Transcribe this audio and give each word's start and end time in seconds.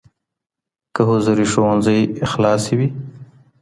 که 0.93 1.01
حضوري 1.09 1.45
ښوونځی 1.51 1.99
خلاصي 2.31 2.73
وي. 2.79 2.87